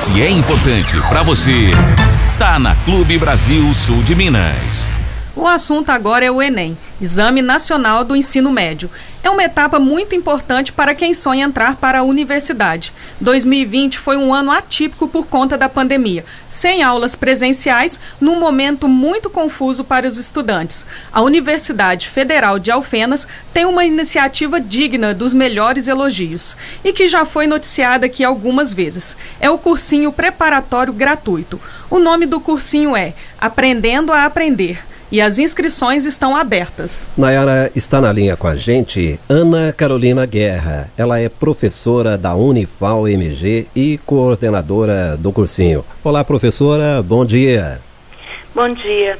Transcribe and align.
Se 0.00 0.22
é 0.22 0.30
importante 0.30 0.98
para 1.10 1.22
você, 1.22 1.70
tá 2.38 2.58
na 2.58 2.74
Clube 2.74 3.18
Brasil 3.18 3.72
Sul 3.74 4.02
de 4.02 4.14
Minas. 4.14 4.88
O 5.36 5.46
assunto 5.46 5.90
agora 5.90 6.24
é 6.24 6.30
o 6.30 6.40
Enem, 6.40 6.76
Exame 7.00 7.40
Nacional 7.40 8.04
do 8.04 8.14
Ensino 8.14 8.50
Médio. 8.50 8.90
É 9.24 9.30
uma 9.30 9.42
etapa 9.42 9.78
muito 9.78 10.14
importante 10.14 10.70
para 10.70 10.94
quem 10.94 11.14
sonha 11.14 11.46
entrar 11.46 11.76
para 11.76 12.00
a 12.00 12.02
universidade. 12.02 12.92
2020 13.20 13.98
foi 13.98 14.18
um 14.18 14.34
ano 14.34 14.50
atípico 14.50 15.08
por 15.08 15.26
conta 15.26 15.56
da 15.56 15.66
pandemia, 15.66 16.26
sem 16.48 16.82
aulas 16.82 17.16
presenciais, 17.16 17.98
num 18.20 18.38
momento 18.38 18.86
muito 18.86 19.30
confuso 19.30 19.82
para 19.82 20.06
os 20.06 20.18
estudantes. 20.18 20.84
A 21.10 21.22
Universidade 21.22 22.08
Federal 22.08 22.58
de 22.58 22.70
Alfenas 22.70 23.26
tem 23.52 23.64
uma 23.64 23.84
iniciativa 23.84 24.60
digna 24.60 25.14
dos 25.14 25.32
melhores 25.32 25.88
elogios 25.88 26.54
e 26.84 26.92
que 26.92 27.08
já 27.08 27.24
foi 27.24 27.46
noticiada 27.46 28.04
aqui 28.04 28.22
algumas 28.22 28.74
vezes. 28.74 29.16
É 29.40 29.48
o 29.48 29.56
cursinho 29.56 30.12
preparatório 30.12 30.92
gratuito. 30.92 31.58
O 31.88 31.98
nome 31.98 32.26
do 32.26 32.40
cursinho 32.40 32.94
é 32.94 33.14
Aprendendo 33.38 34.12
a 34.12 34.26
Aprender 34.26 34.90
e 35.10 35.20
as 35.20 35.38
inscrições 35.38 36.04
estão 36.04 36.36
abertas. 36.36 37.10
Nayara 37.16 37.70
está 37.74 38.00
na 38.00 38.12
linha 38.12 38.36
com 38.36 38.46
a 38.46 38.56
gente 38.56 39.18
Ana 39.28 39.72
Carolina 39.72 40.24
Guerra. 40.26 40.88
Ela 40.96 41.18
é 41.18 41.28
professora 41.28 42.16
da 42.16 42.34
Unifal 42.34 43.08
MG 43.08 43.66
e 43.74 43.98
coordenadora 44.06 45.16
do 45.16 45.32
cursinho. 45.32 45.84
Olá, 46.04 46.22
professora, 46.22 47.02
bom 47.02 47.24
dia. 47.24 47.80
Bom 48.54 48.72
dia. 48.72 49.18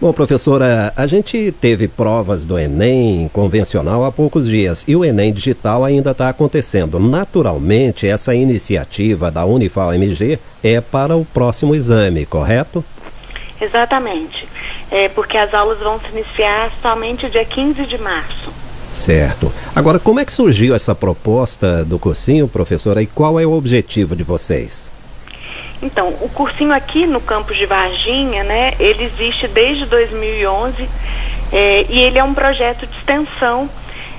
Bom, 0.00 0.12
professora, 0.12 0.92
a 0.96 1.08
gente 1.08 1.52
teve 1.60 1.88
provas 1.88 2.44
do 2.44 2.56
Enem 2.56 3.28
convencional 3.32 4.04
há 4.04 4.12
poucos 4.12 4.46
dias 4.46 4.84
e 4.86 4.94
o 4.94 5.04
Enem 5.04 5.32
digital 5.32 5.84
ainda 5.84 6.12
está 6.12 6.28
acontecendo. 6.28 7.00
Naturalmente, 7.00 8.06
essa 8.06 8.32
iniciativa 8.32 9.28
da 9.28 9.44
Unifal 9.44 9.92
MG 9.92 10.38
é 10.62 10.80
para 10.80 11.16
o 11.16 11.24
próximo 11.24 11.74
exame, 11.74 12.24
correto? 12.24 12.84
Exatamente. 13.60 14.48
É 14.90 15.08
porque 15.08 15.36
as 15.36 15.52
aulas 15.52 15.78
vão 15.78 16.00
se 16.00 16.08
iniciar 16.08 16.70
somente 16.80 17.28
dia 17.28 17.44
15 17.44 17.86
de 17.86 17.98
março. 17.98 18.52
Certo. 18.90 19.52
Agora, 19.74 19.98
como 19.98 20.20
é 20.20 20.24
que 20.24 20.32
surgiu 20.32 20.74
essa 20.74 20.94
proposta 20.94 21.84
do 21.84 21.98
cursinho, 21.98 22.48
professora, 22.48 23.02
e 23.02 23.06
qual 23.06 23.38
é 23.38 23.46
o 23.46 23.52
objetivo 23.52 24.16
de 24.16 24.22
vocês? 24.22 24.90
Então, 25.82 26.08
o 26.20 26.28
cursinho 26.28 26.72
aqui 26.72 27.06
no 27.06 27.20
campus 27.20 27.56
de 27.56 27.66
Varginha, 27.66 28.42
né, 28.42 28.74
ele 28.80 29.04
existe 29.04 29.46
desde 29.46 29.86
2011 29.86 30.88
é, 31.52 31.86
e 31.88 32.00
ele 32.00 32.18
é 32.18 32.24
um 32.24 32.34
projeto 32.34 32.86
de 32.86 32.96
extensão 32.96 33.68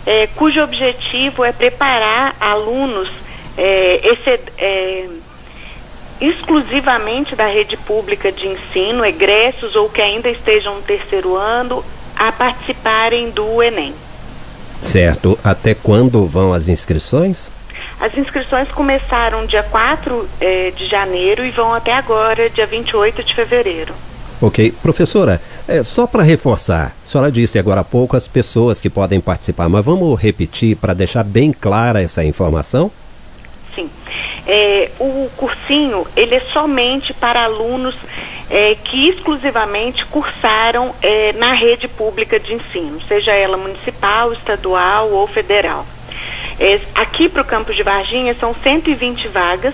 é, 0.05 0.27
cujo 0.35 0.61
objetivo 0.61 1.43
é 1.43 1.51
preparar 1.51 2.35
alunos 2.39 3.09
é, 3.57 3.99
esse, 4.03 4.39
é, 4.57 5.07
exclusivamente 6.21 7.35
da 7.35 7.45
rede 7.45 7.77
pública 7.77 8.31
de 8.31 8.47
ensino, 8.47 9.05
egressos 9.05 9.75
ou 9.75 9.89
que 9.89 10.01
ainda 10.01 10.29
estejam 10.29 10.75
no 10.75 10.81
terceiro 10.81 11.35
ano, 11.35 11.83
a 12.15 12.31
participarem 12.31 13.29
do 13.29 13.63
Enem. 13.63 13.93
Certo. 14.81 15.37
Até 15.43 15.73
quando 15.73 16.25
vão 16.25 16.53
as 16.53 16.67
inscrições? 16.67 17.49
As 17.99 18.17
inscrições 18.17 18.69
começaram 18.69 19.45
dia 19.45 19.63
4 19.63 20.29
eh, 20.39 20.71
de 20.75 20.87
janeiro 20.87 21.45
e 21.45 21.51
vão 21.51 21.73
até 21.73 21.93
agora, 21.93 22.49
dia 22.49 22.65
28 22.65 23.23
de 23.23 23.35
fevereiro. 23.35 23.93
Ok. 24.41 24.73
Professora, 24.81 25.41
é, 25.67 25.83
só 25.83 26.07
para 26.07 26.23
reforçar, 26.23 26.95
a 27.03 27.05
senhora 27.05 27.31
disse 27.31 27.59
agora 27.59 27.81
há 27.81 27.83
pouco 27.83 28.15
as 28.15 28.27
pessoas 28.27 28.79
que 28.79 28.89
podem 28.89 29.19
participar, 29.19 29.67
mas 29.67 29.83
vamos 29.83 30.17
repetir 30.19 30.77
para 30.77 30.93
deixar 30.93 31.23
bem 31.23 31.51
clara 31.51 32.01
essa 32.01 32.23
informação? 32.23 32.89
Sim. 33.75 33.89
É, 34.47 34.89
o 34.99 35.29
cursinho, 35.37 36.05
ele 36.15 36.35
é 36.35 36.39
somente 36.39 37.13
para 37.13 37.43
alunos 37.43 37.95
é, 38.49 38.75
que 38.83 39.09
exclusivamente 39.09 40.05
cursaram 40.05 40.93
é, 41.01 41.33
na 41.33 41.53
rede 41.53 41.87
pública 41.87 42.39
de 42.39 42.53
ensino, 42.53 42.99
seja 43.07 43.31
ela 43.31 43.57
municipal, 43.57 44.33
estadual 44.33 45.11
ou 45.11 45.27
federal. 45.27 45.85
É, 46.59 46.79
aqui 46.95 47.29
para 47.29 47.41
o 47.41 47.45
campus 47.45 47.75
de 47.75 47.83
Varginha 47.83 48.35
são 48.39 48.53
120 48.53 49.27
vagas, 49.27 49.73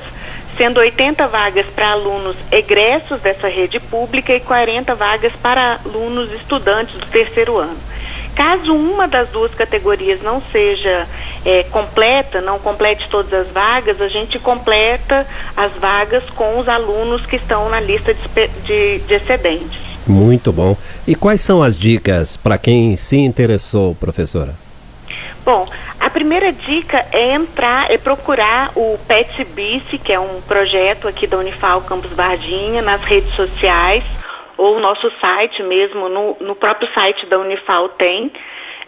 sendo 0.57 0.79
80 0.79 1.27
vagas 1.27 1.65
para 1.67 1.91
alunos 1.91 2.35
egressos 2.51 3.19
dessa 3.21 3.47
rede 3.47 3.79
pública 3.79 4.33
e 4.33 4.39
40 4.39 4.93
vagas 4.95 5.33
para 5.41 5.79
alunos 5.83 6.31
estudantes 6.31 6.95
do 6.95 7.05
terceiro 7.07 7.57
ano. 7.57 7.94
Caso 8.35 8.75
uma 8.75 9.07
das 9.07 9.29
duas 9.29 9.53
categorias 9.53 10.21
não 10.21 10.41
seja 10.51 11.07
é, 11.45 11.63
completa, 11.63 12.41
não 12.41 12.59
complete 12.59 13.07
todas 13.09 13.31
as 13.31 13.47
vagas, 13.47 14.01
a 14.01 14.09
gente 14.09 14.37
completa 14.37 15.25
as 15.55 15.71
vagas 15.73 16.23
com 16.31 16.59
os 16.59 16.67
alunos 16.67 17.25
que 17.25 17.37
estão 17.37 17.69
na 17.69 17.79
lista 17.79 18.13
de, 18.13 18.47
de, 18.65 18.99
de 18.99 19.13
excedentes. 19.13 19.79
Muito 20.05 20.51
bom. 20.51 20.75
E 21.07 21.15
quais 21.15 21.39
são 21.39 21.63
as 21.63 21.77
dicas 21.77 22.35
para 22.35 22.57
quem 22.57 22.97
se 22.97 23.17
interessou, 23.17 23.95
professora? 23.95 24.53
Bom, 25.45 25.65
a 25.99 26.09
primeira 26.09 26.51
dica 26.51 27.05
é 27.11 27.33
entrar, 27.33 27.89
é 27.89 27.97
procurar 27.97 28.71
o 28.75 28.97
PET 29.07 29.45
Bice, 29.45 29.97
que 29.97 30.11
é 30.11 30.19
um 30.19 30.41
projeto 30.41 31.07
aqui 31.07 31.25
da 31.25 31.37
Unifal 31.37 31.81
Campus 31.81 32.11
Varginha, 32.11 32.81
nas 32.81 33.01
redes 33.01 33.33
sociais 33.33 34.03
ou 34.57 34.77
o 34.77 34.79
nosso 34.79 35.11
site 35.19 35.61
mesmo, 35.63 36.09
no, 36.09 36.37
no 36.39 36.55
próprio 36.55 36.91
site 36.93 37.25
da 37.25 37.37
Unifal 37.39 37.89
tem, 37.89 38.31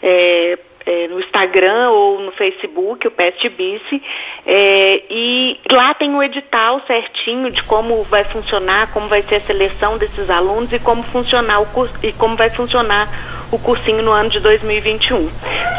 é, 0.02 0.60
é, 0.86 1.08
no 1.10 1.20
Instagram 1.20 1.90
ou 1.90 2.20
no 2.22 2.32
Facebook, 2.32 3.06
o 3.08 3.12
Pest 3.12 3.48
Bice, 3.50 4.02
é, 4.46 5.04
e 5.10 5.60
lá 5.70 5.94
tem 5.94 6.16
o 6.16 6.24
edital 6.24 6.82
certinho 6.88 7.52
de 7.52 7.62
como 7.64 8.04
vai 8.04 8.24
funcionar, 8.24 8.92
como 8.94 9.08
vai 9.08 9.22
ser 9.22 9.36
a 9.36 9.42
seleção 9.42 9.98
desses 9.98 10.30
alunos 10.30 10.72
e 10.72 10.80
como 10.80 11.04
funcionar 11.04 11.60
o 11.60 11.66
curso, 11.68 11.94
e 12.02 12.14
como 12.14 12.38
vai 12.38 12.50
funcionar 12.50 13.10
o 13.52 13.60
cursinho 13.60 14.02
no 14.02 14.12
ano 14.12 14.30
de 14.30 14.40
2021. 14.40 15.30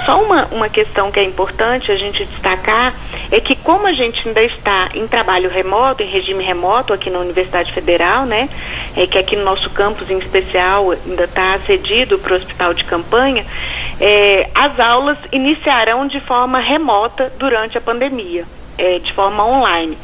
Só 0.04 0.22
uma, 0.22 0.46
uma 0.46 0.68
questão 0.68 1.10
que 1.10 1.20
é 1.20 1.24
importante 1.24 1.90
a 1.90 1.96
gente 1.96 2.24
destacar 2.26 2.94
é 3.30 3.40
que 3.40 3.54
como 3.54 3.86
a 3.86 3.92
gente 3.92 4.26
ainda 4.26 4.42
está 4.42 4.90
em 4.94 5.06
trabalho 5.06 5.50
remoto, 5.50 6.02
em 6.02 6.06
regime 6.06 6.42
remoto 6.42 6.92
aqui 6.92 7.10
na 7.10 7.18
Universidade 7.18 7.72
Federal, 7.72 8.24
né, 8.24 8.48
é 8.96 9.06
que 9.06 9.18
aqui 9.18 9.36
no 9.36 9.44
nosso 9.44 9.68
campus 9.70 10.10
em 10.10 10.18
especial 10.18 10.90
ainda 10.90 11.24
está 11.24 11.58
cedido 11.66 12.18
para 12.18 12.32
o 12.32 12.36
hospital 12.36 12.72
de 12.72 12.84
campanha, 12.84 13.44
é, 14.00 14.48
as 14.54 14.78
aulas 14.80 15.18
iniciarão 15.30 16.06
de 16.06 16.20
forma 16.20 16.58
remota 16.58 17.32
durante 17.38 17.76
a 17.76 17.80
pandemia, 17.80 18.44
é, 18.76 18.98
de 18.98 19.12
forma 19.12 19.44
online. 19.44 19.96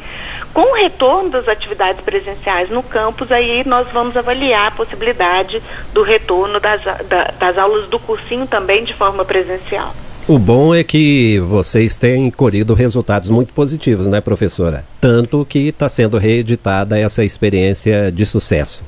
Com 0.53 0.71
o 0.71 0.75
retorno 0.75 1.31
das 1.31 1.49
atividades 1.49 2.01
presenciais 2.01 2.69
no 2.69 2.81
campus, 2.81 3.29
aí 3.29 3.63
nós 3.65 3.87
vamos 3.91 4.15
avaliar 4.15 4.67
a 4.67 4.71
possibilidade 4.71 5.61
do 5.91 6.01
retorno 6.01 6.61
das, 6.61 6.81
da, 6.81 7.33
das 7.37 7.57
aulas 7.57 7.89
do 7.89 7.99
cursinho 7.99 8.47
também 8.47 8.85
de 8.85 8.93
forma 8.93 9.25
presencial. 9.25 9.93
O 10.27 10.39
bom 10.39 10.73
é 10.73 10.83
que 10.83 11.37
vocês 11.37 11.93
têm 11.93 12.31
colhido 12.31 12.73
resultados 12.73 13.29
muito 13.29 13.53
positivos, 13.53 14.07
né, 14.07 14.19
professora? 14.19 14.83
Tanto 14.99 15.45
que 15.47 15.67
está 15.67 15.87
sendo 15.87 16.17
reeditada 16.17 16.97
essa 16.97 17.23
experiência 17.23 18.11
de 18.11 18.25
sucesso. 18.25 18.83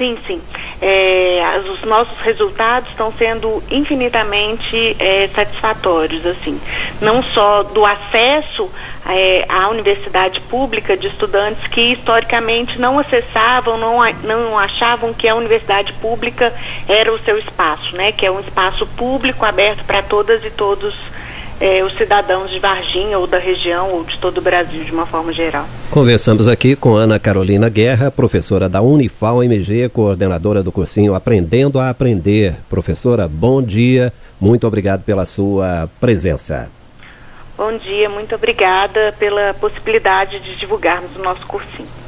Sim, 0.00 0.16
sim. 0.26 0.40
É, 0.80 1.60
os 1.70 1.82
nossos 1.82 2.18
resultados 2.20 2.88
estão 2.88 3.12
sendo 3.12 3.62
infinitamente 3.70 4.96
é, 4.98 5.28
satisfatórios, 5.28 6.24
assim. 6.24 6.58
Não 7.02 7.22
só 7.22 7.62
do 7.62 7.84
acesso 7.84 8.70
é, 9.06 9.44
à 9.46 9.68
universidade 9.68 10.40
pública 10.40 10.96
de 10.96 11.06
estudantes 11.08 11.66
que 11.66 11.92
historicamente 11.92 12.80
não 12.80 12.98
acessavam, 12.98 13.76
não, 13.76 13.98
não 14.24 14.58
achavam 14.58 15.12
que 15.12 15.28
a 15.28 15.34
universidade 15.34 15.92
pública 15.92 16.50
era 16.88 17.12
o 17.12 17.18
seu 17.18 17.36
espaço, 17.36 17.94
né? 17.94 18.10
Que 18.10 18.24
é 18.24 18.30
um 18.30 18.40
espaço 18.40 18.86
público 18.86 19.44
aberto 19.44 19.84
para 19.84 20.00
todas 20.00 20.42
e 20.42 20.50
todos 20.50 20.94
é, 21.60 21.84
os 21.84 21.92
cidadãos 21.96 22.50
de 22.50 22.58
Varginha 22.58 23.18
ou 23.18 23.26
da 23.26 23.38
região 23.38 23.92
ou 23.92 24.02
de 24.02 24.18
todo 24.18 24.38
o 24.38 24.40
Brasil 24.40 24.82
de 24.82 24.90
uma 24.90 25.04
forma 25.04 25.32
geral. 25.32 25.66
Conversamos 25.90 26.48
aqui 26.48 26.74
com 26.74 26.94
Ana 26.94 27.18
Carolina 27.18 27.68
Guerra, 27.68 28.10
professora 28.10 28.68
da 28.68 28.80
Unifal 28.80 29.44
MG, 29.44 29.90
coordenadora 29.90 30.62
do 30.62 30.72
cursinho 30.72 31.14
Aprendendo 31.14 31.78
a 31.78 31.90
Aprender. 31.90 32.54
Professora, 32.68 33.28
bom 33.28 33.62
dia, 33.62 34.12
muito 34.40 34.66
obrigado 34.66 35.02
pela 35.02 35.26
sua 35.26 35.88
presença. 36.00 36.70
Bom 37.58 37.76
dia, 37.76 38.08
muito 38.08 38.34
obrigada 38.34 39.14
pela 39.18 39.52
possibilidade 39.52 40.40
de 40.40 40.56
divulgarmos 40.56 41.14
o 41.14 41.22
nosso 41.22 41.46
cursinho. 41.46 41.99